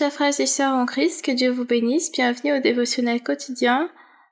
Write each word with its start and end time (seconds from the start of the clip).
Chers 0.00 0.14
frères 0.14 0.40
et 0.40 0.46
sœurs 0.46 0.72
en 0.72 0.86
Christ, 0.86 1.22
que 1.22 1.30
Dieu 1.30 1.50
vous 1.50 1.66
bénisse. 1.66 2.10
Bienvenue 2.10 2.56
au 2.56 2.60
dévotionnel 2.62 3.22
quotidien 3.22 3.90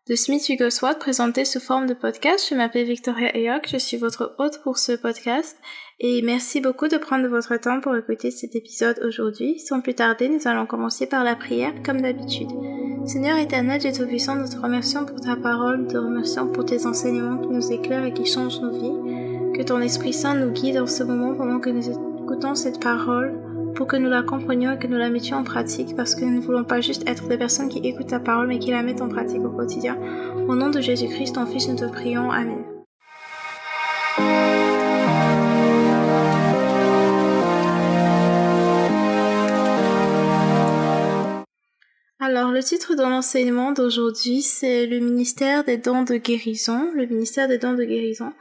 de 0.09 0.15
Smith 0.15 0.49
Wigglesworth 0.49 0.99
présenté 0.99 1.45
sous 1.45 1.61
forme 1.61 1.85
de 1.85 1.93
podcast. 1.93 2.47
Je 2.49 2.55
m'appelle 2.55 2.87
Victoria 2.87 3.29
Ayok, 3.37 3.69
je 3.71 3.77
suis 3.77 3.99
votre 3.99 4.35
hôte 4.39 4.63
pour 4.63 4.79
ce 4.79 4.93
podcast 4.93 5.59
et 6.01 6.23
merci 6.23 6.63
beaucoup 6.63 6.89
de 6.89 6.97
prendre 6.97 7.29
votre 7.29 7.55
temps 7.59 7.83
pour 7.83 7.95
écouter 7.95 8.31
cet 8.31 8.57
épisode 8.57 8.99
aujourd'hui. 9.07 9.59
Sans 9.59 9.83
plus 9.83 9.95
tarder, 9.95 10.31
nous 10.31 10.49
allons 10.49 10.65
commencer 10.65 11.07
par 11.07 11.23
la 11.23 11.37
prière 11.37 11.75
comme 11.85 12.01
d'habitude. 12.01 12.49
Seigneur 13.05 13.37
éternel, 13.37 13.79
Dieu 13.79 13.93
Tout-Puissant, 13.93 14.37
nous 14.37 14.49
te 14.49 14.57
remercions 14.57 15.05
pour 15.05 15.21
ta 15.21 15.37
parole, 15.37 15.83
nous 15.83 15.91
te 15.91 15.99
remercions 15.99 16.51
pour 16.51 16.65
tes 16.65 16.87
enseignements 16.87 17.43
qui 17.43 17.49
nous 17.49 17.73
éclairent 17.73 18.07
et 18.07 18.15
qui 18.15 18.25
changent 18.25 18.63
nos 18.63 18.73
vies. 18.73 19.53
Que 19.53 19.63
ton 19.63 19.83
Esprit 19.83 20.15
Saint 20.15 20.35
nous 20.35 20.51
guide 20.51 20.79
en 20.79 20.87
ce 20.87 21.03
moment 21.03 21.35
pendant 21.35 21.61
que 21.61 21.69
nous 21.69 21.91
écoutons 21.91 22.55
cette 22.55 22.81
parole 22.81 23.48
pour 23.75 23.87
que 23.87 23.97
nous 23.97 24.09
la 24.09 24.23
comprenions 24.23 24.73
et 24.73 24.79
que 24.79 24.87
nous 24.87 24.97
la 24.97 25.11
mettions 25.11 25.37
en 25.37 25.45
pratique 25.45 25.97
parce 25.97 26.15
que 26.15 26.25
nous 26.25 26.37
ne 26.37 26.41
voulons 26.41 26.65
pas 26.65 26.81
juste 26.81 27.09
être 27.09 27.29
des 27.29 27.39
personnes 27.39 27.69
qui 27.69 27.79
écoutent 27.79 28.09
ta 28.09 28.21
parole 28.21 28.49
mais 28.49 28.59
qui 28.59 28.71
la 28.71 28.83
mettent 28.83 29.03
en 29.03 29.09
pratique 29.09 29.45
au 29.45 29.51
quotidien. 29.51 29.97
Au 30.49 30.55
nom 30.55 30.71
de 30.71 30.81
Jésus-Christ, 30.81 31.35
ton 31.35 31.47
Fils, 31.47 31.69
nous 31.69 31.77
te 31.77 31.85
prions. 31.85 32.31
Amen. 32.31 32.65
Alors, 42.21 42.51
le 42.51 42.63
titre 42.63 42.95
de 42.95 43.03
l'enseignement 43.03 43.73
d'aujourd'hui, 43.73 44.43
c'est 44.43 44.87
le 44.87 44.99
ministère 44.99 45.65
des 45.65 45.79
dons 45.79 46.03
de 46.03 46.17
guérison, 46.17 46.91
le 46.95 47.07
ministère 47.07 47.49
des 47.49 47.59
dons 47.59 47.75
de 47.75 47.85
guérison. 47.85 48.33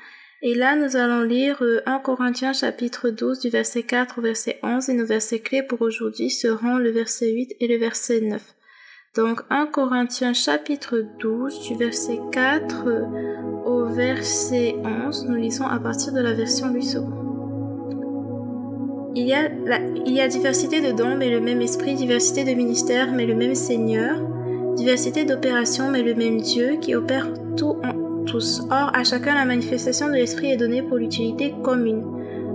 Et 0.43 0.53
là, 0.53 0.75
nous 0.75 0.95
allons 0.95 1.23
lire 1.23 1.63
1 1.63 1.65
euh, 1.65 1.99
Corinthiens 1.99 2.53
chapitre 2.53 3.09
12 3.09 3.39
du 3.39 3.49
verset 3.49 3.81
4 3.81 4.19
au 4.19 4.21
verset 4.21 4.59
11 4.61 4.89
et 4.89 4.93
nos 4.93 5.05
versets 5.05 5.39
clés 5.39 5.63
pour 5.63 5.81
aujourd'hui 5.81 6.29
seront 6.29 6.77
le 6.77 6.91
verset 6.91 7.31
8 7.31 7.55
et 7.59 7.67
le 7.67 7.77
verset 7.77 8.21
9. 8.21 8.39
Donc 9.15 9.41
1 9.49 9.65
Corinthiens 9.65 10.33
chapitre 10.33 11.03
12 11.19 11.67
du 11.67 11.75
verset 11.75 12.19
4 12.31 12.83
euh, 12.85 13.05
au 13.65 13.85
verset 13.87 14.75
11, 14.83 15.25
nous 15.27 15.37
lisons 15.37 15.65
à 15.65 15.79
partir 15.79 16.13
de 16.13 16.21
la 16.21 16.33
version 16.33 16.71
8 16.71 16.83
secondes. 16.83 17.23
Il 19.15 19.27
y, 19.27 19.33
a 19.33 19.49
il 20.05 20.13
y 20.13 20.21
a 20.21 20.27
diversité 20.27 20.81
de 20.81 20.95
dons, 20.95 21.15
mais 21.17 21.31
le 21.31 21.39
même 21.39 21.61
esprit, 21.61 21.95
diversité 21.95 22.43
de 22.43 22.53
ministères, 22.53 23.11
mais 23.11 23.25
le 23.25 23.33
même 23.33 23.55
Seigneur, 23.55 24.21
diversité 24.75 25.25
d'opérations, 25.25 25.89
mais 25.89 26.03
le 26.03 26.13
même 26.13 26.39
Dieu 26.39 26.77
qui 26.79 26.93
opère 26.93 27.27
tout 27.57 27.77
en 27.83 27.96
Or, 28.35 28.91
à 28.93 29.03
chacun, 29.05 29.35
la 29.35 29.45
manifestation 29.45 30.07
de 30.07 30.13
l'Esprit 30.13 30.51
est 30.51 30.57
donnée 30.57 30.81
pour 30.81 30.97
l'utilité 30.97 31.53
commune. 31.63 32.03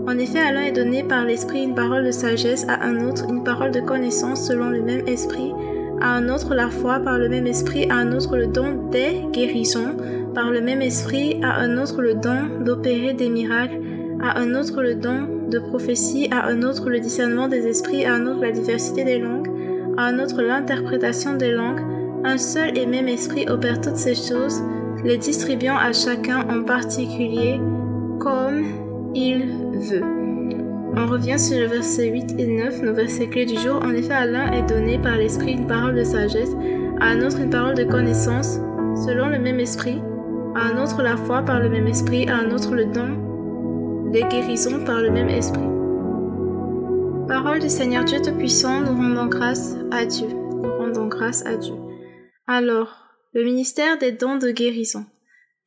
En 0.06 0.18
effet, 0.18 0.40
à 0.40 0.52
l'un 0.52 0.62
est 0.62 0.72
donné 0.72 1.02
par 1.02 1.24
l'Esprit 1.24 1.62
une 1.62 1.74
parole 1.74 2.04
de 2.04 2.10
sagesse, 2.10 2.66
à 2.68 2.84
un 2.84 3.08
autre 3.08 3.24
une 3.30 3.42
parole 3.42 3.70
de 3.70 3.80
connaissance 3.80 4.46
selon 4.46 4.68
le 4.68 4.82
même 4.82 5.06
Esprit, 5.08 5.52
à 6.00 6.14
un 6.14 6.28
autre 6.28 6.54
la 6.54 6.68
foi 6.68 6.98
par 7.00 7.18
le 7.18 7.28
même 7.28 7.46
Esprit, 7.46 7.88
à 7.90 7.94
un 7.94 8.12
autre 8.12 8.36
le 8.36 8.48
don 8.48 8.88
des 8.90 9.22
guérisons 9.32 9.96
par 10.34 10.50
le 10.50 10.60
même 10.60 10.82
Esprit, 10.82 11.40
à 11.42 11.54
un 11.60 11.78
autre 11.78 12.02
le 12.02 12.14
don 12.14 12.64
d'opérer 12.64 13.14
des 13.14 13.30
miracles, 13.30 13.80
à 14.20 14.40
un 14.40 14.54
autre 14.54 14.82
le 14.82 14.94
don 14.94 15.26
de 15.48 15.58
prophétie, 15.58 16.28
à 16.30 16.48
un 16.48 16.62
autre 16.62 16.90
le 16.90 17.00
discernement 17.00 17.48
des 17.48 17.66
esprits, 17.66 18.04
à 18.04 18.14
un 18.14 18.26
autre 18.26 18.42
la 18.42 18.52
diversité 18.52 19.04
des 19.04 19.18
langues, 19.18 19.48
à 19.96 20.04
un 20.06 20.18
autre 20.18 20.42
l'interprétation 20.42 21.34
des 21.34 21.52
langues. 21.52 21.80
Un 22.24 22.36
seul 22.36 22.76
et 22.76 22.86
même 22.86 23.08
Esprit 23.08 23.46
opère 23.48 23.80
toutes 23.80 23.96
ces 23.96 24.14
choses 24.14 24.62
les 25.04 25.18
distribuant 25.18 25.76
à 25.76 25.92
chacun 25.92 26.48
en 26.48 26.62
particulier 26.62 27.60
comme 28.20 28.64
il 29.14 29.46
veut. 29.90 30.04
On 30.94 31.06
revient 31.06 31.38
sur 31.38 31.58
le 31.58 31.66
verset 31.66 32.08
8 32.10 32.34
et 32.38 32.46
9, 32.46 32.82
nos 32.82 32.92
versets 32.92 33.28
clés 33.28 33.46
du 33.46 33.58
jour. 33.58 33.80
En 33.82 33.90
effet, 33.90 34.12
à 34.12 34.26
l'un 34.26 34.52
est 34.52 34.68
donné 34.68 34.98
par 34.98 35.16
l'Esprit 35.16 35.52
une 35.52 35.66
parole 35.66 35.94
de 35.94 36.04
sagesse, 36.04 36.54
à 37.00 37.06
un 37.06 37.22
autre 37.22 37.40
une 37.40 37.50
parole 37.50 37.74
de 37.74 37.84
connaissance, 37.84 38.60
selon 39.06 39.28
le 39.28 39.38
même 39.38 39.58
Esprit, 39.58 40.02
à 40.54 40.66
un 40.66 40.82
autre 40.82 41.02
la 41.02 41.16
foi 41.16 41.42
par 41.42 41.60
le 41.60 41.70
même 41.70 41.86
Esprit, 41.86 42.28
à 42.28 42.36
un 42.36 42.50
autre 42.50 42.74
le 42.74 42.84
don 42.84 44.10
des 44.12 44.24
guérisons 44.24 44.84
par 44.84 45.00
le 45.00 45.10
même 45.10 45.30
Esprit. 45.30 45.62
Parole 47.26 47.60
du 47.60 47.70
Seigneur 47.70 48.04
Dieu 48.04 48.18
Tout-Puissant, 48.22 48.80
nous 48.80 48.94
rendons 48.94 49.26
grâce 49.26 49.76
à 49.90 50.04
Dieu. 50.04 50.28
Nous 50.28 50.72
rendons 50.78 51.06
grâce 51.06 51.46
à 51.46 51.56
Dieu. 51.56 51.74
Alors, 52.46 53.01
le 53.32 53.44
ministère 53.44 53.98
des 53.98 54.12
dons 54.12 54.36
de 54.36 54.50
guérison. 54.50 55.06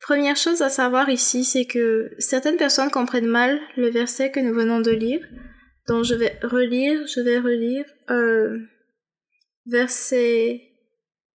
Première 0.00 0.36
chose 0.36 0.62
à 0.62 0.68
savoir 0.68 1.08
ici, 1.08 1.44
c'est 1.44 1.64
que 1.64 2.12
certaines 2.18 2.56
personnes 2.56 2.90
comprennent 2.90 3.26
mal 3.26 3.60
le 3.76 3.88
verset 3.88 4.30
que 4.30 4.40
nous 4.40 4.54
venons 4.54 4.80
de 4.80 4.90
lire. 4.90 5.26
Donc 5.88 6.04
je 6.04 6.14
vais 6.14 6.38
relire, 6.42 7.06
je 7.06 7.20
vais 7.20 7.38
relire 7.38 7.84
euh, 8.10 8.58
verset 9.66 10.62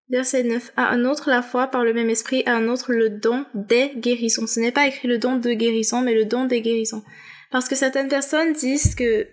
verset 0.08 0.42
9 0.44 0.72
à 0.76 0.90
un 0.90 1.04
autre 1.06 1.30
la 1.30 1.42
foi 1.42 1.68
par 1.68 1.84
le 1.84 1.94
même 1.94 2.10
esprit, 2.10 2.42
à 2.46 2.54
un 2.54 2.68
autre 2.68 2.92
le 2.92 3.08
don 3.08 3.46
des 3.54 3.92
guérisons. 3.96 4.46
Ce 4.46 4.60
n'est 4.60 4.72
pas 4.72 4.86
écrit 4.86 5.08
le 5.08 5.18
don 5.18 5.36
de 5.36 5.52
guérison, 5.52 6.02
mais 6.02 6.14
le 6.14 6.26
don 6.26 6.44
des 6.44 6.60
guérisons. 6.60 7.02
Parce 7.50 7.68
que 7.68 7.74
certaines 7.74 8.08
personnes 8.08 8.52
disent 8.52 8.94
que 8.94 9.26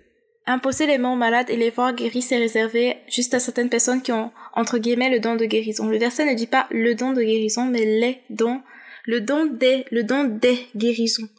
Imposer 0.51 0.87
les 0.87 0.97
mains 0.97 1.13
aux 1.13 1.15
malades 1.15 1.51
et 1.51 1.55
les 1.55 1.69
voir 1.69 1.93
guéris, 1.93 2.23
c'est 2.23 2.39
réservé 2.39 2.97
juste 3.07 3.35
à 3.35 3.39
certaines 3.39 3.69
personnes 3.69 4.01
qui 4.01 4.11
ont, 4.11 4.31
entre 4.55 4.79
guillemets, 4.79 5.11
le 5.11 5.19
don 5.19 5.35
de 5.35 5.45
guérison. 5.45 5.87
Le 5.87 5.99
verset 5.99 6.25
ne 6.25 6.33
dit 6.33 6.47
pas 6.47 6.65
le 6.71 6.95
don 6.95 7.13
de 7.13 7.21
guérison, 7.21 7.65
mais 7.65 7.85
les 7.85 8.21
dons, 8.31 8.59
le 9.05 9.21
don 9.21 9.45
des, 9.45 9.85
le 9.91 10.03
don 10.03 10.23
des 10.23 10.57
guérisons. 10.75 11.29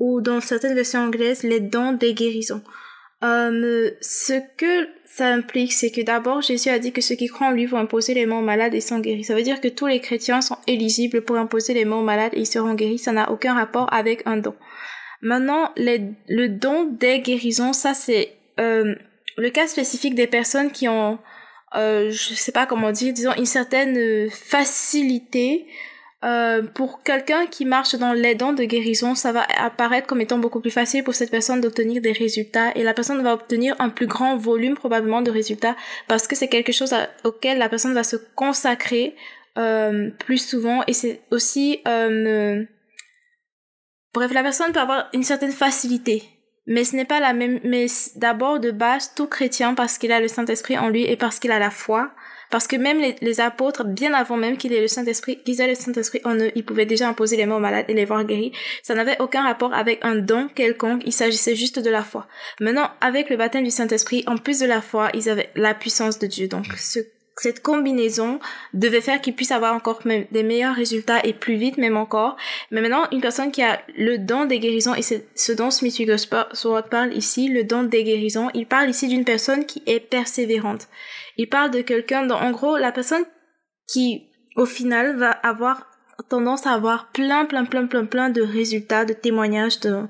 Ou 0.00 0.20
dans 0.20 0.40
certaines 0.40 0.74
versions 0.74 0.98
anglaises, 0.98 1.44
les 1.44 1.60
dons 1.60 1.92
des 1.92 2.12
guérisons. 2.12 2.64
Euh, 3.22 3.92
ce 4.00 4.34
que 4.56 4.88
ça 5.04 5.28
implique, 5.28 5.72
c'est 5.72 5.92
que 5.92 6.00
d'abord, 6.00 6.42
Jésus 6.42 6.70
a 6.70 6.80
dit 6.80 6.90
que 6.90 7.00
ceux 7.00 7.14
qui 7.14 7.28
croient 7.28 7.46
en 7.46 7.52
lui 7.52 7.66
vont 7.66 7.78
imposer 7.78 8.14
les 8.14 8.26
mains 8.26 8.40
aux 8.40 8.44
malades 8.44 8.74
et 8.74 8.80
sont 8.80 8.98
guéris. 8.98 9.22
Ça 9.22 9.36
veut 9.36 9.44
dire 9.44 9.60
que 9.60 9.68
tous 9.68 9.86
les 9.86 10.00
chrétiens 10.00 10.40
sont 10.40 10.58
éligibles 10.66 11.22
pour 11.22 11.36
imposer 11.36 11.72
les 11.72 11.84
mains 11.84 11.98
aux 11.98 12.02
malades 12.02 12.34
et 12.34 12.40
ils 12.40 12.46
seront 12.46 12.74
guéris. 12.74 12.98
Ça 12.98 13.12
n'a 13.12 13.30
aucun 13.30 13.54
rapport 13.54 13.86
avec 13.92 14.22
un 14.26 14.38
don. 14.38 14.56
Maintenant, 15.24 15.72
le 15.76 16.46
don 16.48 16.84
des 16.84 17.20
guérisons, 17.20 17.72
ça 17.72 17.94
c'est 17.94 18.36
euh, 18.60 18.94
le 19.38 19.50
cas 19.50 19.66
spécifique 19.66 20.14
des 20.14 20.26
personnes 20.26 20.70
qui 20.70 20.86
ont, 20.86 21.18
euh, 21.74 22.10
je 22.10 22.34
sais 22.34 22.52
pas 22.52 22.66
comment 22.66 22.92
dire, 22.92 23.12
disons 23.12 23.32
une 23.34 23.46
certaine 23.46 24.30
facilité. 24.30 25.66
Euh, 26.24 26.62
pour 26.62 27.02
quelqu'un 27.02 27.44
qui 27.46 27.66
marche 27.66 27.96
dans 27.96 28.14
les 28.14 28.34
dons 28.34 28.54
de 28.54 28.64
guérison, 28.64 29.14
ça 29.14 29.30
va 29.32 29.46
apparaître 29.58 30.06
comme 30.06 30.22
étant 30.22 30.38
beaucoup 30.38 30.60
plus 30.60 30.70
facile 30.70 31.04
pour 31.04 31.14
cette 31.14 31.30
personne 31.30 31.60
d'obtenir 31.60 32.00
des 32.00 32.12
résultats 32.12 32.72
et 32.74 32.82
la 32.82 32.94
personne 32.94 33.22
va 33.22 33.34
obtenir 33.34 33.76
un 33.78 33.90
plus 33.90 34.06
grand 34.06 34.36
volume 34.36 34.74
probablement 34.74 35.20
de 35.20 35.30
résultats 35.30 35.76
parce 36.08 36.26
que 36.26 36.34
c'est 36.34 36.48
quelque 36.48 36.72
chose 36.72 36.94
auquel 37.24 37.58
la 37.58 37.68
personne 37.68 37.92
va 37.92 38.04
se 38.04 38.16
consacrer 38.34 39.14
euh, 39.58 40.08
plus 40.18 40.38
souvent 40.38 40.82
et 40.86 40.94
c'est 40.94 41.20
aussi 41.30 41.80
euh, 41.86 42.64
Bref, 44.14 44.32
la 44.32 44.42
personne 44.44 44.72
peut 44.72 44.80
avoir 44.80 45.08
une 45.12 45.24
certaine 45.24 45.52
facilité, 45.52 46.22
mais 46.66 46.84
ce 46.84 46.94
n'est 46.94 47.04
pas 47.04 47.18
la 47.18 47.32
même. 47.32 47.58
Mais 47.64 47.86
d'abord, 48.14 48.60
de 48.60 48.70
base, 48.70 49.12
tout 49.14 49.26
chrétien, 49.26 49.74
parce 49.74 49.98
qu'il 49.98 50.12
a 50.12 50.20
le 50.20 50.28
Saint-Esprit 50.28 50.78
en 50.78 50.88
lui 50.88 51.02
et 51.02 51.16
parce 51.16 51.40
qu'il 51.40 51.50
a 51.50 51.58
la 51.58 51.70
foi, 51.70 52.12
parce 52.50 52.68
que 52.68 52.76
même 52.76 53.02
les, 53.20 53.40
apôtres, 53.40 53.84
bien 53.84 54.14
avant 54.14 54.36
même 54.36 54.56
qu'il 54.56 54.72
ait 54.72 54.80
le 54.80 54.86
Saint-Esprit, 54.86 55.42
qu'ils 55.42 55.60
aient 55.60 55.66
le 55.66 55.74
Saint-Esprit 55.74 56.20
en 56.24 56.36
eux, 56.36 56.52
ils 56.54 56.64
pouvaient 56.64 56.86
déjà 56.86 57.08
imposer 57.08 57.36
les 57.36 57.46
mains 57.46 57.56
aux 57.56 57.60
malades 57.60 57.86
et 57.88 57.94
les 57.94 58.04
voir 58.04 58.24
guéris. 58.24 58.52
Ça 58.84 58.94
n'avait 58.94 59.20
aucun 59.20 59.42
rapport 59.42 59.74
avec 59.74 60.04
un 60.04 60.14
don 60.14 60.48
quelconque, 60.54 61.02
il 61.04 61.12
s'agissait 61.12 61.56
juste 61.56 61.80
de 61.80 61.90
la 61.90 62.04
foi. 62.04 62.28
Maintenant, 62.60 62.90
avec 63.00 63.30
le 63.30 63.36
baptême 63.36 63.64
du 63.64 63.72
Saint-Esprit, 63.72 64.22
en 64.28 64.36
plus 64.36 64.60
de 64.60 64.66
la 64.66 64.80
foi, 64.80 65.10
ils 65.14 65.28
avaient 65.28 65.50
la 65.56 65.74
puissance 65.74 66.20
de 66.20 66.28
Dieu. 66.28 66.46
Donc, 66.46 66.66
ce 66.76 67.00
cette 67.36 67.62
combinaison 67.62 68.38
devait 68.72 69.00
faire 69.00 69.20
qu'il 69.20 69.34
puisse 69.34 69.50
avoir 69.50 69.74
encore 69.74 70.00
des 70.04 70.42
meilleurs 70.42 70.74
résultats 70.74 71.24
et 71.24 71.32
plus 71.32 71.56
vite 71.56 71.78
même 71.78 71.96
encore. 71.96 72.36
Mais 72.70 72.80
maintenant, 72.80 73.06
une 73.10 73.20
personne 73.20 73.50
qui 73.50 73.62
a 73.62 73.80
le 73.96 74.18
don 74.18 74.44
des 74.44 74.60
guérisons, 74.60 74.94
et 74.94 75.02
c'est 75.02 75.26
ce 75.34 75.52
dont 75.52 75.70
Smith 75.70 75.98
Wigglesworth 75.98 76.90
parle 76.90 77.12
ici, 77.12 77.48
le 77.48 77.64
don 77.64 77.82
des 77.82 78.04
guérisons, 78.04 78.50
il 78.54 78.66
parle 78.66 78.88
ici 78.88 79.08
d'une 79.08 79.24
personne 79.24 79.66
qui 79.66 79.82
est 79.86 80.00
persévérante. 80.00 80.88
Il 81.36 81.48
parle 81.48 81.70
de 81.72 81.80
quelqu'un 81.80 82.24
dont, 82.24 82.36
en 82.36 82.52
gros, 82.52 82.76
la 82.76 82.92
personne 82.92 83.24
qui, 83.88 84.28
au 84.56 84.66
final, 84.66 85.16
va 85.16 85.30
avoir 85.30 85.90
tendance 86.28 86.66
à 86.66 86.72
avoir 86.72 87.10
plein, 87.10 87.44
plein, 87.44 87.64
plein, 87.64 87.86
plein, 87.86 88.04
plein 88.04 88.30
de 88.30 88.42
résultats, 88.42 89.04
de 89.04 89.12
témoignages, 89.12 89.80
de, 89.80 90.04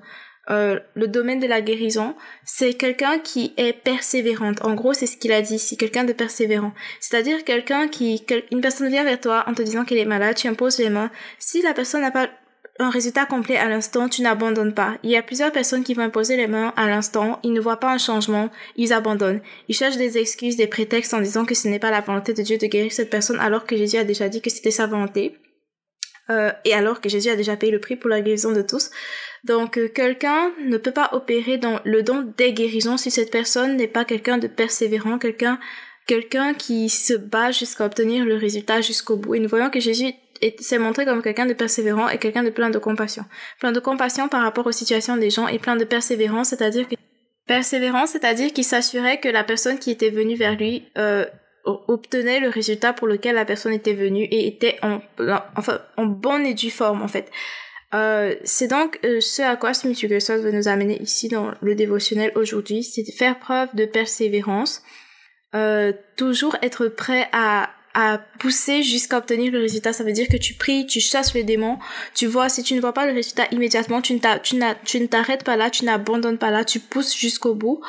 euh, 0.50 0.78
le 0.94 1.08
domaine 1.08 1.40
de 1.40 1.46
la 1.46 1.60
guérison, 1.60 2.14
c'est 2.44 2.74
quelqu'un 2.74 3.18
qui 3.18 3.54
est 3.56 3.72
persévérante. 3.72 4.64
En 4.64 4.74
gros, 4.74 4.92
c'est 4.92 5.06
ce 5.06 5.16
qu'il 5.16 5.32
a 5.32 5.40
dit, 5.40 5.58
c'est 5.58 5.76
quelqu'un 5.76 6.04
de 6.04 6.12
persévérant. 6.12 6.72
C'est-à-dire 7.00 7.44
quelqu'un 7.44 7.88
qui, 7.88 8.24
une 8.50 8.60
personne 8.60 8.88
vient 8.88 9.04
vers 9.04 9.20
toi 9.20 9.44
en 9.46 9.54
te 9.54 9.62
disant 9.62 9.84
qu'elle 9.84 9.98
est 9.98 10.04
malade, 10.04 10.36
tu 10.36 10.48
imposes 10.48 10.78
les 10.78 10.90
mains. 10.90 11.10
Si 11.38 11.62
la 11.62 11.72
personne 11.72 12.02
n'a 12.02 12.10
pas 12.10 12.28
un 12.78 12.90
résultat 12.90 13.24
complet 13.24 13.56
à 13.56 13.68
l'instant, 13.68 14.08
tu 14.08 14.22
n'abandonnes 14.22 14.74
pas. 14.74 14.96
Il 15.02 15.10
y 15.10 15.16
a 15.16 15.22
plusieurs 15.22 15.52
personnes 15.52 15.84
qui 15.84 15.94
vont 15.94 16.02
imposer 16.02 16.36
les 16.36 16.48
mains 16.48 16.72
à 16.76 16.88
l'instant, 16.88 17.38
ils 17.44 17.52
ne 17.52 17.60
voient 17.60 17.78
pas 17.78 17.92
un 17.92 17.98
changement, 17.98 18.50
ils 18.76 18.92
abandonnent. 18.92 19.40
Ils 19.68 19.76
cherchent 19.76 19.96
des 19.96 20.18
excuses, 20.18 20.56
des 20.56 20.66
prétextes 20.66 21.14
en 21.14 21.20
disant 21.20 21.44
que 21.44 21.54
ce 21.54 21.68
n'est 21.68 21.78
pas 21.78 21.92
la 21.92 22.00
volonté 22.00 22.34
de 22.34 22.42
Dieu 22.42 22.58
de 22.58 22.66
guérir 22.66 22.92
cette 22.92 23.10
personne 23.10 23.38
alors 23.38 23.64
que 23.64 23.76
Jésus 23.76 23.96
a 23.96 24.04
déjà 24.04 24.28
dit 24.28 24.42
que 24.42 24.50
c'était 24.50 24.72
sa 24.72 24.86
volonté. 24.86 25.38
Euh, 26.30 26.50
et 26.64 26.72
alors 26.72 27.00
que 27.00 27.08
Jésus 27.08 27.28
a 27.28 27.36
déjà 27.36 27.56
payé 27.56 27.70
le 27.70 27.80
prix 27.80 27.96
pour 27.96 28.08
la 28.08 28.20
guérison 28.22 28.52
de 28.52 28.62
tous. 28.62 28.90
Donc 29.44 29.76
euh, 29.76 29.88
quelqu'un 29.88 30.52
ne 30.64 30.78
peut 30.78 30.92
pas 30.92 31.10
opérer 31.12 31.58
dans 31.58 31.80
le 31.84 32.02
don 32.02 32.32
des 32.38 32.52
guérisons 32.52 32.96
si 32.96 33.10
cette 33.10 33.30
personne 33.30 33.76
n'est 33.76 33.88
pas 33.88 34.04
quelqu'un 34.04 34.38
de 34.38 34.46
persévérant, 34.46 35.18
quelqu'un 35.18 35.58
quelqu'un 36.06 36.54
qui 36.54 36.88
se 36.88 37.14
bat 37.14 37.50
jusqu'à 37.50 37.84
obtenir 37.84 38.24
le 38.24 38.36
résultat 38.36 38.80
jusqu'au 38.80 39.16
bout. 39.16 39.34
Et 39.34 39.40
nous 39.40 39.48
voyons 39.48 39.70
que 39.70 39.80
Jésus 39.80 40.12
s'est 40.58 40.78
montré 40.78 41.04
comme 41.04 41.22
quelqu'un 41.22 41.46
de 41.46 41.54
persévérant 41.54 42.08
et 42.08 42.18
quelqu'un 42.18 42.42
de 42.42 42.50
plein 42.50 42.70
de 42.70 42.78
compassion. 42.78 43.24
Plein 43.60 43.72
de 43.72 43.80
compassion 43.80 44.28
par 44.28 44.42
rapport 44.42 44.66
aux 44.66 44.72
situations 44.72 45.16
des 45.16 45.30
gens 45.30 45.48
et 45.48 45.58
plein 45.58 45.76
de 45.76 45.84
persévérance, 45.84 46.48
c'est-à-dire 46.48 46.88
que 46.88 46.94
persévérance, 47.46 48.10
c'est-à-dire 48.10 48.52
qu'il 48.52 48.64
s'assurait 48.64 49.20
que 49.20 49.28
la 49.28 49.44
personne 49.44 49.78
qui 49.78 49.90
était 49.90 50.10
venue 50.10 50.34
vers 50.34 50.56
lui 50.56 50.84
euh, 50.98 51.24
obtenait 51.64 52.40
le 52.40 52.48
résultat 52.48 52.92
pour 52.92 53.06
lequel 53.06 53.36
la 53.36 53.44
personne 53.44 53.72
était 53.72 53.94
venue 53.94 54.24
et 54.24 54.46
était 54.46 54.78
en, 54.82 55.00
enfin, 55.56 55.80
en 55.96 56.06
bonne 56.06 56.46
et 56.46 56.54
due 56.54 56.70
forme 56.70 57.02
en 57.02 57.08
fait. 57.08 57.30
Euh, 57.94 58.34
c'est 58.42 58.66
donc 58.66 58.98
euh, 59.04 59.20
ce 59.20 59.42
à 59.42 59.56
quoi 59.56 59.72
Smith 59.72 60.00
Wigglesworth 60.02 60.40
veut 60.40 60.50
nous 60.50 60.66
amener 60.66 61.00
ici 61.00 61.28
dans 61.28 61.52
le 61.60 61.74
dévotionnel 61.74 62.32
aujourd'hui, 62.34 62.82
c'est 62.82 63.04
de 63.04 63.12
faire 63.12 63.38
preuve 63.38 63.68
de 63.74 63.84
persévérance, 63.84 64.82
euh, 65.54 65.92
toujours 66.16 66.56
être 66.60 66.88
prêt 66.88 67.28
à 67.32 67.70
à 67.94 68.18
pousser 68.38 68.82
jusqu'à 68.82 69.18
obtenir 69.18 69.52
le 69.52 69.60
résultat. 69.60 69.92
Ça 69.92 70.04
veut 70.04 70.12
dire 70.12 70.28
que 70.28 70.36
tu 70.36 70.54
pries, 70.54 70.86
tu 70.86 71.00
chasses 71.00 71.32
les 71.34 71.44
démons, 71.44 71.78
tu 72.14 72.26
vois, 72.26 72.48
si 72.48 72.62
tu 72.62 72.74
ne 72.74 72.80
vois 72.80 72.92
pas 72.92 73.06
le 73.06 73.12
résultat 73.12 73.46
immédiatement, 73.52 74.02
tu 74.02 74.14
ne 74.14 75.06
t'arrêtes 75.06 75.44
pas 75.44 75.56
là, 75.56 75.70
tu 75.70 75.84
n'abandonnes 75.84 76.38
pas 76.38 76.50
là, 76.50 76.64
tu 76.64 76.80
pousses 76.80 77.16
jusqu'au 77.16 77.54
bout, 77.54 77.80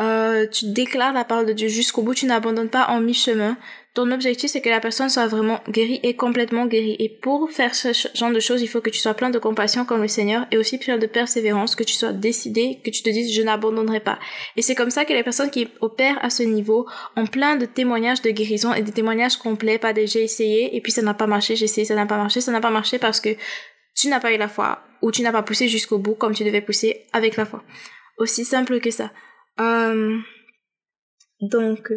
euh, 0.00 0.46
tu 0.46 0.66
déclares 0.66 1.14
la 1.14 1.24
parole 1.24 1.46
de 1.46 1.52
Dieu 1.52 1.68
jusqu'au 1.68 2.02
bout, 2.02 2.14
tu 2.14 2.26
n'abandonnes 2.26 2.68
pas 2.68 2.88
en 2.88 3.00
mi-chemin, 3.00 3.56
ton 3.94 4.10
objectif, 4.10 4.50
c'est 4.50 4.60
que 4.60 4.68
la 4.68 4.80
personne 4.80 5.08
soit 5.08 5.28
vraiment 5.28 5.60
guérie 5.70 6.00
et 6.02 6.16
complètement 6.16 6.66
guérie. 6.66 6.96
Et 6.98 7.08
pour 7.08 7.48
faire 7.52 7.76
ce 7.76 7.92
genre 8.14 8.32
de 8.32 8.40
choses, 8.40 8.60
il 8.60 8.66
faut 8.66 8.80
que 8.80 8.90
tu 8.90 8.98
sois 8.98 9.14
plein 9.14 9.30
de 9.30 9.38
compassion 9.38 9.84
comme 9.84 10.02
le 10.02 10.08
Seigneur 10.08 10.46
et 10.50 10.58
aussi 10.58 10.78
plein 10.78 10.98
de 10.98 11.06
persévérance, 11.06 11.76
que 11.76 11.84
tu 11.84 11.94
sois 11.94 12.12
décidé, 12.12 12.80
que 12.84 12.90
tu 12.90 13.04
te 13.04 13.10
dises 13.10 13.32
je 13.32 13.42
n'abandonnerai 13.42 14.00
pas. 14.00 14.18
Et 14.56 14.62
c'est 14.62 14.74
comme 14.74 14.90
ça 14.90 15.04
que 15.04 15.12
les 15.12 15.22
personnes 15.22 15.50
qui 15.50 15.68
opèrent 15.80 16.18
à 16.24 16.30
ce 16.30 16.42
niveau 16.42 16.88
ont 17.16 17.26
plein 17.26 17.54
de 17.54 17.66
témoignages 17.66 18.20
de 18.20 18.30
guérison 18.30 18.74
et 18.74 18.82
des 18.82 18.90
témoignages 18.90 19.36
complets, 19.36 19.78
pas 19.78 19.92
des 19.92 20.08
j'ai 20.08 20.24
essayé 20.24 20.76
et 20.76 20.80
puis 20.80 20.90
ça 20.90 21.02
n'a 21.02 21.14
pas 21.14 21.28
marché, 21.28 21.54
j'ai 21.54 21.66
essayé, 21.66 21.84
ça 21.84 21.94
n'a 21.94 22.06
pas 22.06 22.16
marché, 22.16 22.40
ça 22.40 22.50
n'a 22.50 22.60
pas 22.60 22.70
marché 22.70 22.98
parce 22.98 23.20
que 23.20 23.30
tu 23.94 24.08
n'as 24.08 24.18
pas 24.18 24.32
eu 24.32 24.38
la 24.38 24.48
foi 24.48 24.82
ou 25.02 25.12
tu 25.12 25.22
n'as 25.22 25.32
pas 25.32 25.42
poussé 25.44 25.68
jusqu'au 25.68 25.98
bout 25.98 26.16
comme 26.16 26.34
tu 26.34 26.42
devais 26.42 26.62
pousser 26.62 27.06
avec 27.12 27.36
la 27.36 27.46
foi. 27.46 27.62
Aussi 28.18 28.44
simple 28.44 28.80
que 28.80 28.90
ça. 28.90 29.12
Euh... 29.60 30.18
Donc... 31.40 31.92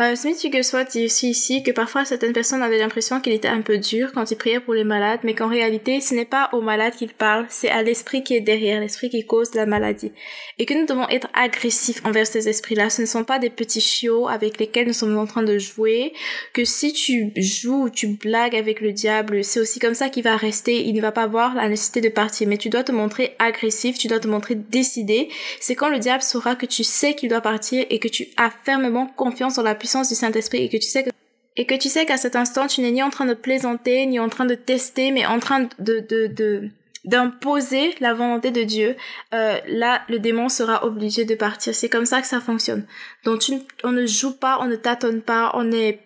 Euh, 0.00 0.14
Smith 0.14 0.38
Wigglesworth 0.44 0.92
dit 0.92 1.06
aussi 1.06 1.30
ici 1.30 1.64
que 1.64 1.72
parfois 1.72 2.04
certaines 2.04 2.32
personnes 2.32 2.62
avaient 2.62 2.78
l'impression 2.78 3.20
qu'il 3.20 3.32
était 3.32 3.48
un 3.48 3.62
peu 3.62 3.78
dur 3.78 4.12
quand 4.14 4.30
il 4.30 4.36
priait 4.36 4.60
pour 4.60 4.74
les 4.74 4.84
malades, 4.84 5.18
mais 5.24 5.34
qu'en 5.34 5.48
réalité 5.48 6.00
ce 6.00 6.14
n'est 6.14 6.24
pas 6.24 6.50
aux 6.52 6.60
malades 6.60 6.94
qu'il 6.94 7.12
parle, 7.12 7.46
c'est 7.48 7.68
à 7.68 7.82
l'esprit 7.82 8.22
qui 8.22 8.36
est 8.36 8.40
derrière, 8.40 8.80
l'esprit 8.80 9.10
qui 9.10 9.26
cause 9.26 9.56
la 9.56 9.66
maladie. 9.66 10.12
Et 10.60 10.66
que 10.66 10.74
nous 10.74 10.86
devons 10.86 11.08
être 11.08 11.26
agressifs 11.34 12.00
envers 12.04 12.28
ces 12.28 12.48
esprits-là. 12.48 12.90
Ce 12.90 13.02
ne 13.02 13.06
sont 13.06 13.24
pas 13.24 13.40
des 13.40 13.50
petits 13.50 13.80
chiots 13.80 14.28
avec 14.28 14.58
lesquels 14.58 14.86
nous 14.86 14.92
sommes 14.92 15.18
en 15.18 15.26
train 15.26 15.42
de 15.42 15.58
jouer, 15.58 16.12
que 16.52 16.64
si 16.64 16.92
tu 16.92 17.32
joues, 17.36 17.90
tu 17.90 18.06
blagues 18.06 18.54
avec 18.54 18.80
le 18.80 18.92
diable, 18.92 19.42
c'est 19.42 19.58
aussi 19.58 19.80
comme 19.80 19.94
ça 19.94 20.10
qu'il 20.10 20.22
va 20.22 20.36
rester, 20.36 20.86
il 20.86 20.94
ne 20.94 21.00
va 21.00 21.10
pas 21.10 21.26
voir 21.26 21.56
la 21.56 21.68
nécessité 21.68 22.02
de 22.02 22.08
partir. 22.08 22.46
Mais 22.46 22.56
tu 22.56 22.68
dois 22.68 22.84
te 22.84 22.92
montrer 22.92 23.34
agressif, 23.40 23.98
tu 23.98 24.06
dois 24.06 24.20
te 24.20 24.28
montrer 24.28 24.54
décidé. 24.54 25.28
C'est 25.58 25.74
quand 25.74 25.88
le 25.88 25.98
diable 25.98 26.22
saura 26.22 26.54
que 26.54 26.66
tu 26.66 26.84
sais 26.84 27.16
qu'il 27.16 27.30
doit 27.30 27.40
partir 27.40 27.84
et 27.90 27.98
que 27.98 28.06
tu 28.06 28.28
as 28.36 28.52
fermement 28.62 29.06
confiance 29.16 29.58
en 29.58 29.62
la 29.62 29.74
puissance 29.74 29.87
du 30.08 30.14
Saint-Esprit 30.14 30.64
et 30.64 30.68
que 30.68 30.76
tu 30.76 30.88
sais 30.88 31.04
que 31.04 31.10
et 31.56 31.66
que 31.66 31.74
tu 31.74 31.88
sais 31.88 32.06
qu'à 32.06 32.16
cet 32.16 32.36
instant 32.36 32.66
tu 32.66 32.80
n'es 32.82 32.92
ni 32.92 33.02
en 33.02 33.10
train 33.10 33.26
de 33.26 33.34
plaisanter 33.34 34.06
ni 34.06 34.20
en 34.20 34.28
train 34.28 34.44
de 34.44 34.54
tester 34.54 35.10
mais 35.10 35.26
en 35.26 35.40
train 35.40 35.68
de 35.78 36.00
de 36.08 36.70
d'imposer 37.04 37.94
la 38.00 38.12
volonté 38.12 38.50
de 38.50 38.62
Dieu, 38.64 38.94
euh, 39.32 39.58
là 39.66 40.02
le 40.08 40.18
démon 40.18 40.48
sera 40.48 40.84
obligé 40.84 41.24
de 41.24 41.34
partir. 41.34 41.74
C'est 41.74 41.88
comme 41.88 42.04
ça 42.04 42.20
que 42.20 42.26
ça 42.26 42.40
fonctionne. 42.40 42.86
Donc 43.24 43.42
on 43.82 43.92
ne 43.92 44.06
joue 44.06 44.36
pas, 44.36 44.58
on 44.60 44.66
ne 44.66 44.76
tâtonne 44.76 45.22
pas, 45.22 45.50
on 45.54 45.72
est 45.72 46.00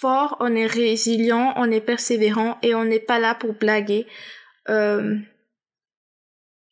fort, 0.00 0.36
on 0.40 0.54
est 0.54 0.66
résilient, 0.66 1.54
on 1.56 1.70
est 1.70 1.80
persévérant 1.80 2.58
et 2.62 2.74
on 2.74 2.84
n'est 2.84 2.98
pas 2.98 3.18
là 3.18 3.34
pour 3.34 3.54
blaguer. 3.54 4.06
Euh, 4.68 5.16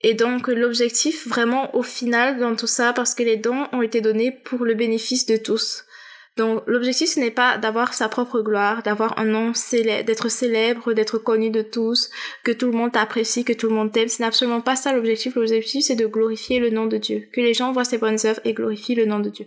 et 0.00 0.14
donc 0.14 0.48
l'objectif 0.48 1.26
vraiment 1.26 1.74
au 1.74 1.82
final 1.82 2.38
dans 2.38 2.56
tout 2.56 2.66
ça, 2.66 2.92
parce 2.92 3.14
que 3.14 3.22
les 3.22 3.36
dons 3.36 3.66
ont 3.72 3.82
été 3.82 4.00
donnés 4.00 4.32
pour 4.32 4.64
le 4.64 4.74
bénéfice 4.74 5.26
de 5.26 5.36
tous. 5.36 5.84
Donc 6.36 6.62
l'objectif 6.66 7.08
ce 7.08 7.20
n'est 7.20 7.30
pas 7.30 7.56
d'avoir 7.56 7.94
sa 7.94 8.08
propre 8.08 8.40
gloire, 8.42 8.82
d'avoir 8.82 9.18
un 9.18 9.24
nom 9.24 9.54
célèbre, 9.54 10.04
d'être 10.04 10.28
célèbre, 10.28 10.92
d'être 10.92 11.18
connu 11.18 11.50
de 11.50 11.62
tous, 11.62 12.10
que 12.44 12.52
tout 12.52 12.66
le 12.66 12.76
monde 12.76 12.92
t'apprécie, 12.92 13.44
que 13.44 13.54
tout 13.54 13.68
le 13.68 13.74
monde 13.74 13.92
t'aime. 13.92 14.08
Ce 14.08 14.20
n'est 14.20 14.28
absolument 14.28 14.60
pas 14.60 14.76
ça 14.76 14.92
l'objectif. 14.92 15.34
L'objectif 15.34 15.84
c'est 15.84 15.96
de 15.96 16.06
glorifier 16.06 16.58
le 16.58 16.70
nom 16.70 16.86
de 16.86 16.98
Dieu, 16.98 17.28
que 17.32 17.40
les 17.40 17.54
gens 17.54 17.72
voient 17.72 17.84
ses 17.84 17.98
bonnes 17.98 18.18
œuvres 18.24 18.40
et 18.44 18.52
glorifient 18.52 18.94
le 18.94 19.06
nom 19.06 19.20
de 19.20 19.30
Dieu. 19.30 19.46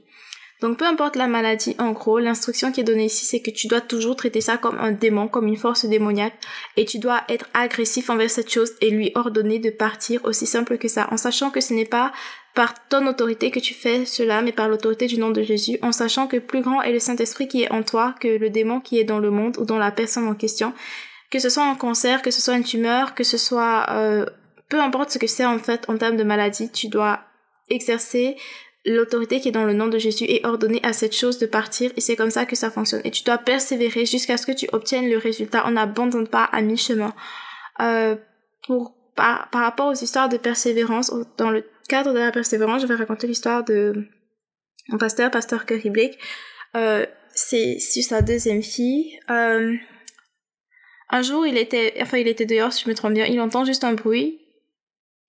Donc 0.62 0.78
peu 0.78 0.86
importe 0.86 1.16
la 1.16 1.28
maladie, 1.28 1.76
en 1.80 1.92
gros, 1.92 2.20
l'instruction 2.20 2.72
qui 2.72 2.82
est 2.82 2.84
donnée 2.84 3.06
ici, 3.06 3.26
c'est 3.26 3.42
que 3.42 3.52
tu 3.52 3.68
dois 3.68 3.80
toujours 3.80 4.18
traiter 4.18 4.42
ça 4.42 4.58
comme 4.58 4.78
un 4.78 4.92
démon, 4.92 5.30
comme 5.30 5.48
une 5.48 5.56
force 5.56 5.86
démoniaque, 5.86 6.38
et 6.76 6.84
tu 6.84 7.00
dois 7.00 7.22
être 7.30 7.46
agressif 7.54 8.10
envers 8.10 8.30
cette 8.30 8.52
chose 8.52 8.74
et 8.82 8.90
lui 8.90 9.12
ordonner 9.16 9.60
de 9.60 9.70
partir 9.70 10.20
aussi 10.26 10.46
simple 10.46 10.78
que 10.78 10.90
ça, 10.90 11.08
en 11.12 11.18
sachant 11.18 11.50
que 11.50 11.62
ce 11.62 11.74
n'est 11.74 11.86
pas 11.86 12.12
par 12.60 12.74
ton 12.90 13.08
autorité 13.08 13.52
que 13.52 13.60
tu 13.62 13.74
fais 13.74 14.06
cela, 14.06 14.42
mais 14.42 14.52
par 14.52 14.68
l'autorité 14.68 15.06
du 15.06 15.18
nom 15.18 15.30
de 15.30 15.42
Jésus, 15.42 15.80
en 15.82 15.94
sachant 15.94 16.28
que 16.28 16.36
plus 16.36 16.62
grand 16.62 16.82
est 16.82 16.92
le 16.92 17.00
Saint-Esprit 17.00 17.48
qui 17.48 17.64
est 17.64 17.72
en 17.72 17.84
toi 17.84 18.14
que 18.20 18.28
le 18.28 18.50
démon 18.50 18.82
qui 18.82 19.00
est 19.00 19.06
dans 19.06 19.20
le 19.20 19.32
monde 19.32 19.56
ou 19.60 19.64
dans 19.64 19.78
la 19.78 19.92
personne 19.92 20.28
en 20.28 20.36
question. 20.36 20.74
Que 21.32 21.40
ce 21.40 21.48
soit 21.48 21.64
un 21.64 21.76
cancer, 21.76 22.22
que 22.22 22.32
ce 22.32 22.42
soit 22.42 22.58
une 22.58 22.66
tumeur, 22.66 23.16
que 23.16 23.24
ce 23.24 23.38
soit... 23.38 23.86
Euh, 23.92 24.26
peu 24.68 24.82
importe 24.82 25.12
ce 25.12 25.18
que 25.18 25.26
c'est 25.26 25.46
en 25.46 25.58
fait 25.58 25.90
en 25.90 25.98
termes 25.98 26.18
de 26.18 26.26
maladie, 26.26 26.70
tu 26.70 26.90
dois 26.90 27.22
exercer 27.70 28.36
l'autorité 28.86 29.40
qui 29.40 29.48
est 29.48 29.54
dans 29.54 29.64
le 29.64 29.72
nom 29.72 29.88
de 29.88 29.98
Jésus 29.98 30.26
et 30.28 30.46
ordonner 30.46 30.82
à 30.84 30.92
cette 30.92 31.16
chose 31.16 31.40
de 31.40 31.46
partir 31.46 31.94
et 31.96 32.02
c'est 32.02 32.18
comme 32.18 32.30
ça 32.30 32.46
que 32.46 32.58
ça 32.58 32.70
fonctionne. 32.70 33.00
Et 33.06 33.12
tu 33.12 33.24
dois 33.24 33.38
persévérer 33.38 34.06
jusqu'à 34.06 34.36
ce 34.36 34.46
que 34.46 34.52
tu 34.52 34.68
obtiennes 34.74 35.10
le 35.10 35.18
résultat. 35.18 35.64
On 35.66 35.72
n'abandonne 35.72 36.28
pas 36.28 36.44
à 36.44 36.60
mi-chemin. 36.60 37.14
Euh, 37.80 38.18
pour 38.68 38.96
par, 39.16 39.50
par 39.50 39.62
rapport 39.62 39.88
aux 39.88 39.94
histoires 39.94 40.28
de 40.28 40.38
persévérance, 40.38 41.14
dans 41.38 41.52
le 41.52 41.64
cadre 41.90 42.14
de 42.14 42.20
la 42.20 42.32
persévérance, 42.32 42.82
je 42.82 42.88
vais 42.88 42.96
raconter 42.96 43.28
l'histoire 43.28 43.66
de 43.66 44.08
mon 44.88 44.98
pasteur, 44.98 45.30
pasteur 45.30 45.66
Curry 45.66 45.90
Blake. 45.90 46.18
Euh, 46.78 47.06
c'est 47.34 47.80
sa 47.80 48.22
deuxième 48.22 48.64
fille. 48.64 49.20
Euh, 49.30 49.76
un 51.10 51.22
jour, 51.22 51.46
il 51.46 51.58
était, 51.58 51.96
enfin, 52.02 52.18
il 52.18 52.28
était 52.28 52.46
dehors, 52.46 52.72
si 52.72 52.86
je 52.86 52.90
me 52.90 52.96
trompe 52.96 53.14
bien, 53.14 53.26
il 53.26 53.42
entend 53.42 53.66
juste 53.66 53.84
un 53.84 53.94
bruit. 53.94 54.40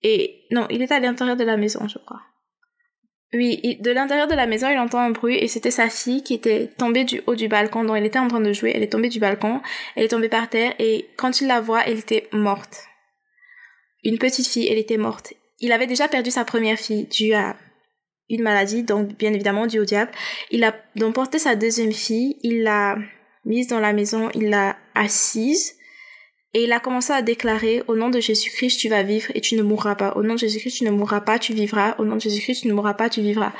Et 0.03 0.45
non, 0.51 0.67
il 0.69 0.81
était 0.81 0.95
à 0.95 0.99
l'intérieur 0.99 1.35
de 1.35 1.43
la 1.43 1.57
maison, 1.57 1.87
je 1.87 1.97
crois. 1.97 2.21
Oui, 3.33 3.77
de 3.79 3.91
l'intérieur 3.91 4.27
de 4.27 4.33
la 4.33 4.45
maison, 4.45 4.69
il 4.69 4.77
entend 4.77 4.99
un 4.99 5.11
bruit 5.11 5.37
et 5.37 5.47
c'était 5.47 5.71
sa 5.71 5.89
fille 5.89 6.21
qui 6.21 6.33
était 6.33 6.67
tombée 6.67 7.05
du 7.05 7.21
haut 7.27 7.35
du 7.35 7.47
balcon 7.47 7.85
dont 7.85 7.95
elle 7.95 8.05
était 8.05 8.19
en 8.19 8.27
train 8.27 8.41
de 8.41 8.51
jouer. 8.51 8.73
Elle 8.75 8.83
est 8.83 8.91
tombée 8.91 9.07
du 9.07 9.19
balcon, 9.19 9.61
elle 9.95 10.03
est 10.03 10.09
tombée 10.09 10.27
par 10.27 10.49
terre 10.49 10.73
et 10.79 11.07
quand 11.15 11.39
il 11.39 11.47
la 11.47 11.61
voit, 11.61 11.85
elle 11.87 11.99
était 11.99 12.27
morte. 12.33 12.83
Une 14.03 14.17
petite 14.17 14.47
fille, 14.47 14.67
elle 14.67 14.79
était 14.79 14.97
morte 14.97 15.33
il 15.61 15.71
avait 15.71 15.87
déjà 15.87 16.07
perdu 16.07 16.31
sa 16.31 16.43
première 16.43 16.77
fille 16.77 17.05
due 17.05 17.33
à 17.33 17.55
une 18.29 18.43
maladie, 18.43 18.83
donc 18.83 19.09
bien 19.17 19.33
évidemment 19.33 19.67
due 19.67 19.79
au 19.79 19.85
diable. 19.85 20.11
Il 20.49 20.63
a 20.63 20.75
donc 20.95 21.15
porté 21.15 21.39
sa 21.39 21.55
deuxième 21.55 21.91
fille, 21.91 22.37
il 22.43 22.63
l'a 22.63 22.97
mise 23.45 23.67
dans 23.67 23.79
la 23.79 23.93
maison, 23.93 24.29
il 24.33 24.49
l'a 24.49 24.77
assise 24.95 25.75
et 26.53 26.63
il 26.63 26.71
a 26.71 26.79
commencé 26.79 27.13
à 27.13 27.21
déclarer 27.21 27.83
au 27.87 27.95
nom 27.95 28.09
de 28.09 28.19
Jésus-Christ 28.19 28.77
tu 28.77 28.89
vas 28.89 29.03
vivre 29.03 29.31
et 29.35 29.41
tu 29.41 29.55
ne 29.55 29.63
mourras 29.63 29.95
pas. 29.95 30.13
Au 30.15 30.23
nom 30.23 30.33
de 30.33 30.39
Jésus-Christ 30.39 30.77
tu 30.79 30.83
ne 30.83 30.91
mourras 30.91 31.21
pas, 31.21 31.39
tu 31.39 31.53
vivras. 31.53 31.95
Au 31.97 32.05
nom 32.05 32.15
de 32.15 32.21
Jésus-Christ 32.21 32.61
tu 32.61 32.67
ne 32.67 32.73
mourras 32.73 32.93
pas, 32.93 33.09
tu 33.09 33.21
vivras. 33.21 33.53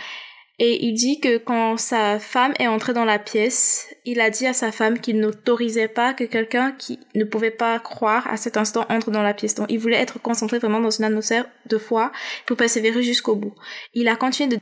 Et 0.60 0.86
il 0.86 0.94
dit 0.94 1.20
que 1.20 1.38
quand 1.38 1.78
sa 1.78 2.20
femme 2.20 2.54
est 2.60 2.68
entrée 2.68 2.94
dans 2.94 3.06
la 3.06 3.18
pièce, 3.18 3.88
il 4.06 4.20
a 4.20 4.30
dit 4.30 4.46
à 4.46 4.54
sa 4.54 4.72
femme 4.72 5.00
qu'il 5.00 5.20
n'autorisait 5.20 5.88
pas 5.88 6.14
que 6.14 6.24
quelqu'un 6.24 6.72
qui 6.72 7.00
ne 7.16 7.24
pouvait 7.24 7.52
pas 7.52 7.80
croire 7.80 8.28
à 8.28 8.38
cet 8.38 8.58
instant 8.58 8.86
entre 8.90 9.12
dans 9.12 9.24
la 9.24 9.34
pièce. 9.34 9.56
Donc 9.56 9.68
il 9.70 9.80
voulait 9.80 9.98
être 9.98 10.22
concentré 10.22 10.60
vraiment 10.60 10.80
dans 10.80 10.92
une 10.92 11.06
atmosphère 11.06 11.48
de 11.66 11.78
foi 11.78 12.12
pour 12.46 12.58
persévérer 12.58 13.02
jusqu'au 13.02 13.36
bout. 13.36 13.56
Il 13.94 14.08
a 14.08 14.16
continué 14.16 14.50
de, 14.50 14.60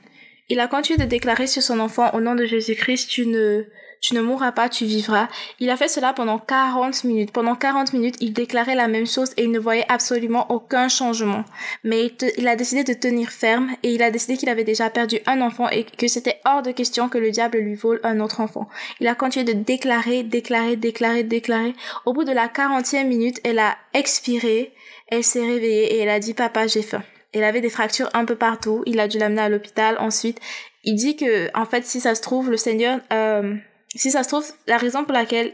il 0.48 0.60
a 0.60 0.68
continué 0.68 0.98
de 0.98 1.10
déclarer 1.10 1.48
sur 1.48 1.62
son 1.62 1.80
enfant 1.80 2.12
au 2.14 2.22
nom 2.22 2.36
de 2.36 2.46
Jésus-Christ, 2.46 3.10
tu 3.10 3.26
ne, 3.26 3.66
tu 4.02 4.14
ne 4.14 4.22
mourras 4.22 4.52
pas, 4.52 4.70
tu 4.70 4.86
vivras. 4.86 5.28
Il 5.60 5.70
a 5.70 5.78
fait 5.78 5.88
cela 5.88 6.14
pendant 6.14 6.40
40 6.40 7.04
minutes. 7.04 7.32
Pendant 7.32 7.56
40 7.56 7.94
minutes, 7.94 8.16
il 8.22 8.34
déclarait 8.34 8.76
la 8.76 8.88
même 8.88 9.08
chose 9.08 9.32
et 9.38 9.44
il 9.44 9.52
ne 9.52 9.60
voyait 9.60 9.86
absolument 9.90 10.50
aucun 10.52 10.88
changement. 10.88 11.44
Mais 11.84 12.12
il, 12.38 12.48
a 12.48 12.56
décidé 12.56 12.84
de 12.84 12.94
tenir 12.94 13.30
ferme 13.30 13.72
et 13.84 13.94
il 13.94 14.02
a 14.02 14.12
décidé 14.12 14.38
qu'il 14.38 14.50
avait 14.50 14.64
déjà 14.64 14.90
perdu 14.90 15.20
un 15.26 15.42
enfant 15.42 15.70
et 15.70 15.84
que 15.84 16.08
c'était 16.08 16.40
hors 16.46 16.62
de 16.62 16.72
question 16.72 17.10
que 17.10 17.18
le 17.18 17.32
diable 17.32 17.58
lui 17.58 17.76
vole 17.76 18.00
un 18.04 18.20
autre 18.20 18.42
enfant. 18.42 18.70
Il 19.00 19.08
a 19.08 19.16
continué 19.16 19.46
de 19.46 19.54
déclarer, 19.54 20.24
déclarer, 20.24 20.76
déclarer, 20.76 21.24
déclarer. 21.24 21.74
Au 22.06 22.14
bout 22.14 22.24
de 22.24 22.32
la 22.32 22.48
40e 22.48 23.06
minute, 23.06 23.42
elle 23.44 23.60
a 23.60 23.78
expiré, 23.94 24.74
elle 25.08 25.24
s'est 25.24 25.46
réveillée 25.46 25.96
et 25.96 26.00
elle 26.00 26.10
a 26.10 26.20
dit 26.20 26.34
papa, 26.34 26.68
j'ai 26.68 26.84
faim. 26.84 27.04
Elle 27.34 27.44
avait 27.44 27.62
des 27.62 27.70
fractures 27.70 28.10
un 28.14 28.26
peu 28.26 28.36
partout. 28.36 28.82
Il 28.86 29.00
a 29.00 29.08
dû 29.08 29.20
l'amener 29.20 29.42
à 29.42 29.50
l'hôpital. 29.50 29.98
Ensuite, 30.00 30.40
il 30.84 30.96
dit 30.96 31.16
que, 31.16 31.56
en 31.56 31.66
fait, 31.66 31.86
si 31.86 32.00
ça 32.00 32.16
se 32.16 32.22
trouve, 32.22 32.50
le 32.50 32.58
Seigneur, 32.58 33.00
euh, 33.14 33.56
si 33.96 34.12
ça 34.12 34.24
se 34.24 34.30
trouve, 34.30 34.46
la 34.68 34.78
raison 34.78 35.04
pour 35.04 35.14
laquelle 35.14 35.54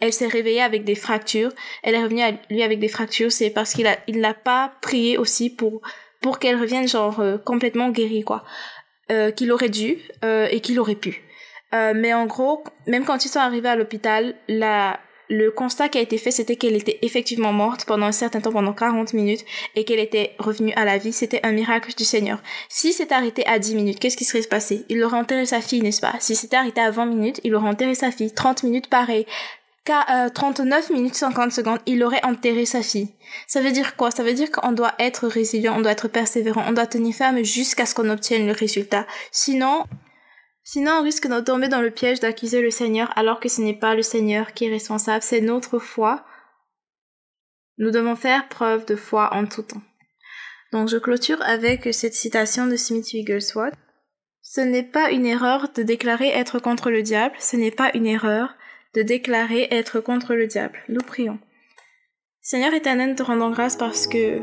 elle 0.00 0.12
s'est 0.12 0.26
réveillée 0.26 0.62
avec 0.62 0.84
des 0.84 0.94
fractures. 0.94 1.52
Elle 1.82 1.94
est 1.94 2.02
revenue 2.02 2.22
à 2.22 2.32
lui 2.50 2.62
avec 2.62 2.78
des 2.78 2.88
fractures. 2.88 3.32
C'est 3.32 3.50
parce 3.50 3.72
qu'il 3.72 3.86
a, 3.86 3.96
il 4.06 4.20
n'a 4.20 4.34
pas 4.34 4.72
prié 4.82 5.16
aussi 5.18 5.50
pour, 5.50 5.80
pour 6.20 6.38
qu'elle 6.38 6.60
revienne 6.60 6.86
genre 6.86 7.20
euh, 7.20 7.38
complètement 7.38 7.90
guérie, 7.90 8.22
quoi. 8.22 8.44
Euh, 9.12 9.30
qu'il 9.30 9.52
aurait 9.52 9.68
dû 9.68 9.98
euh, 10.24 10.48
et 10.50 10.60
qu'il 10.60 10.80
aurait 10.80 10.96
pu. 10.96 11.22
Euh, 11.74 11.92
mais 11.94 12.12
en 12.12 12.26
gros, 12.26 12.64
même 12.88 13.04
quand 13.04 13.24
ils 13.24 13.28
sont 13.28 13.38
arrivés 13.38 13.68
à 13.68 13.76
l'hôpital, 13.76 14.34
la, 14.48 14.98
le 15.28 15.50
constat 15.50 15.88
qui 15.88 15.98
a 15.98 16.00
été 16.00 16.18
fait, 16.18 16.30
c'était 16.30 16.56
qu'elle 16.56 16.76
était 16.76 16.98
effectivement 17.02 17.52
morte 17.52 17.84
pendant 17.84 18.06
un 18.06 18.12
certain 18.12 18.40
temps, 18.40 18.52
pendant 18.52 18.72
40 18.72 19.12
minutes, 19.12 19.44
et 19.74 19.84
qu'elle 19.84 19.98
était 19.98 20.34
revenue 20.38 20.72
à 20.76 20.84
la 20.84 20.98
vie. 20.98 21.12
C'était 21.12 21.40
un 21.42 21.52
miracle 21.52 21.94
du 21.94 22.04
Seigneur. 22.04 22.42
Si 22.68 22.92
c'était 22.92 23.14
arrêté 23.14 23.46
à 23.46 23.58
10 23.58 23.74
minutes, 23.74 23.98
qu'est-ce 23.98 24.16
qui 24.16 24.24
serait 24.24 24.42
passé? 24.42 24.84
Il 24.88 25.02
aurait 25.02 25.18
enterré 25.18 25.46
sa 25.46 25.60
fille, 25.60 25.82
n'est-ce 25.82 26.00
pas? 26.00 26.14
Si 26.20 26.36
c'était 26.36 26.56
arrêté 26.56 26.80
à 26.80 26.90
20 26.90 27.06
minutes, 27.06 27.40
il 27.44 27.54
aurait 27.54 27.68
enterré 27.68 27.94
sa 27.94 28.10
fille. 28.10 28.32
30 28.32 28.62
minutes, 28.62 28.88
pareil. 28.88 29.26
Qu'à 29.84 30.30
39 30.34 30.90
minutes 30.90 31.14
50 31.14 31.52
secondes, 31.52 31.78
il 31.86 32.02
aurait 32.02 32.24
enterré 32.24 32.66
sa 32.66 32.82
fille. 32.82 33.08
Ça 33.46 33.60
veut 33.60 33.70
dire 33.70 33.94
quoi? 33.94 34.10
Ça 34.10 34.24
veut 34.24 34.34
dire 34.34 34.50
qu'on 34.50 34.72
doit 34.72 34.94
être 34.98 35.28
résilient, 35.28 35.76
on 35.76 35.80
doit 35.80 35.92
être 35.92 36.08
persévérant, 36.08 36.64
on 36.66 36.72
doit 36.72 36.86
tenir 36.86 37.14
ferme 37.14 37.44
jusqu'à 37.44 37.86
ce 37.86 37.94
qu'on 37.94 38.10
obtienne 38.10 38.48
le 38.48 38.52
résultat. 38.52 39.06
Sinon, 39.30 39.84
Sinon, 40.68 40.94
on 40.98 41.02
risque 41.04 41.28
de 41.28 41.40
tomber 41.40 41.68
dans 41.68 41.80
le 41.80 41.92
piège 41.92 42.18
d'accuser 42.18 42.60
le 42.60 42.72
Seigneur 42.72 43.16
alors 43.16 43.38
que 43.38 43.48
ce 43.48 43.60
n'est 43.60 43.78
pas 43.78 43.94
le 43.94 44.02
Seigneur 44.02 44.52
qui 44.52 44.64
est 44.64 44.70
responsable, 44.70 45.22
c'est 45.22 45.40
notre 45.40 45.78
foi. 45.78 46.26
Nous 47.78 47.92
devons 47.92 48.16
faire 48.16 48.48
preuve 48.48 48.84
de 48.84 48.96
foi 48.96 49.32
en 49.32 49.46
tout 49.46 49.62
temps. 49.62 49.82
Donc 50.72 50.88
je 50.88 50.96
clôture 50.96 51.40
avec 51.42 51.94
cette 51.94 52.14
citation 52.14 52.66
de 52.66 52.74
Smith 52.74 53.06
Wigglesworth. 53.12 53.74
Ce 54.42 54.60
n'est 54.60 54.82
pas 54.82 55.12
une 55.12 55.26
erreur 55.26 55.68
de 55.72 55.84
déclarer 55.84 56.30
être 56.30 56.58
contre 56.58 56.90
le 56.90 57.02
diable, 57.02 57.36
ce 57.38 57.54
n'est 57.54 57.70
pas 57.70 57.92
une 57.94 58.06
erreur 58.06 58.56
de 58.94 59.02
déclarer 59.02 59.68
être 59.70 60.00
contre 60.00 60.34
le 60.34 60.48
diable. 60.48 60.80
Nous 60.88 61.00
prions. 61.00 61.38
Seigneur 62.40 62.74
éternel, 62.74 63.14
te 63.14 63.22
rendons 63.22 63.50
grâce 63.50 63.76
parce 63.76 64.08
que 64.08 64.40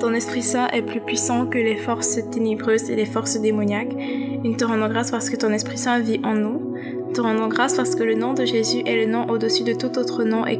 ton 0.00 0.14
Esprit 0.14 0.42
Saint 0.42 0.66
est 0.68 0.82
plus 0.82 1.00
puissant 1.00 1.46
que 1.46 1.58
les 1.58 1.76
forces 1.76 2.18
ténébreuses 2.30 2.90
et 2.90 2.96
les 2.96 3.04
forces 3.04 3.38
démoniaques. 3.38 3.94
Et 3.94 4.40
nous 4.42 4.56
te 4.56 4.64
rendons 4.64 4.88
grâce 4.88 5.10
parce 5.10 5.28
que 5.28 5.36
ton 5.36 5.52
Esprit 5.52 5.76
Saint 5.76 6.00
vit 6.00 6.20
en 6.24 6.34
nous. 6.34 6.74
Nous 7.06 7.12
te 7.12 7.20
rendons 7.20 7.48
grâce 7.48 7.76
parce 7.76 7.94
que 7.94 8.02
le 8.02 8.14
nom 8.14 8.32
de 8.32 8.46
Jésus 8.46 8.82
est 8.86 9.04
le 9.04 9.12
nom 9.12 9.28
au-dessus 9.28 9.62
de 9.62 9.74
tout 9.74 9.98
autre 9.98 10.24
nom 10.24 10.46
et, 10.46 10.58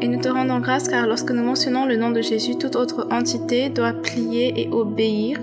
et 0.00 0.08
nous 0.08 0.20
te 0.20 0.28
rendons 0.28 0.58
grâce 0.58 0.88
car 0.88 1.06
lorsque 1.06 1.30
nous 1.30 1.44
mentionnons 1.44 1.86
le 1.86 1.96
nom 1.96 2.10
de 2.10 2.20
Jésus, 2.20 2.56
toute 2.56 2.74
autre 2.74 3.06
entité 3.12 3.68
doit 3.68 3.92
plier 3.92 4.60
et 4.60 4.68
obéir. 4.70 5.38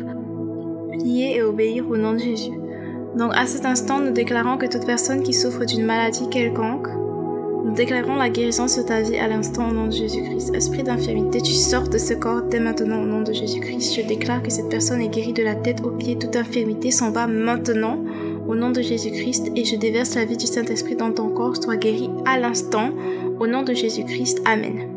Plier 0.91 1.37
et 1.37 1.41
obéir 1.41 1.89
au 1.89 1.95
nom 1.95 2.13
de 2.13 2.19
Jésus. 2.19 2.51
Donc 3.17 3.31
à 3.33 3.45
cet 3.45 3.65
instant, 3.65 3.99
nous 3.99 4.11
déclarons 4.11 4.57
que 4.57 4.65
toute 4.65 4.85
personne 4.85 5.23
qui 5.23 5.33
souffre 5.33 5.63
d'une 5.63 5.85
maladie 5.85 6.29
quelconque, 6.29 6.89
nous 7.67 7.73
déclarons 7.73 8.15
la 8.15 8.29
guérison 8.29 8.69
sur 8.69 8.85
ta 8.85 9.01
vie 9.01 9.17
à 9.17 9.27
l'instant 9.27 9.69
au 9.69 9.73
nom 9.73 9.87
de 9.87 9.91
Jésus-Christ. 9.91 10.55
Esprit 10.55 10.83
d'infirmité, 10.83 11.41
tu 11.41 11.51
sors 11.51 11.89
de 11.89 11.97
ce 11.97 12.13
corps 12.13 12.43
dès 12.43 12.61
maintenant 12.61 13.01
au 13.01 13.05
nom 13.05 13.21
de 13.21 13.33
Jésus-Christ. 13.33 13.93
Je 13.93 14.07
déclare 14.07 14.41
que 14.41 14.49
cette 14.49 14.69
personne 14.69 15.01
est 15.01 15.09
guérie 15.09 15.33
de 15.33 15.43
la 15.43 15.53
tête 15.53 15.81
aux 15.83 15.91
pieds. 15.91 16.17
Toute 16.17 16.37
infirmité 16.37 16.91
s'en 16.91 17.11
va 17.11 17.27
maintenant 17.27 17.99
au 18.47 18.55
nom 18.55 18.71
de 18.71 18.81
Jésus-Christ 18.81 19.51
et 19.57 19.65
je 19.65 19.75
déverse 19.75 20.15
la 20.15 20.23
vie 20.23 20.37
du 20.37 20.47
Saint-Esprit 20.47 20.95
dans 20.95 21.11
ton 21.11 21.27
corps. 21.29 21.57
Sois 21.61 21.75
guéri 21.75 22.09
à 22.25 22.39
l'instant 22.39 22.91
au 23.37 23.47
nom 23.47 23.63
de 23.63 23.73
Jésus-Christ. 23.73 24.41
Amen. 24.45 24.96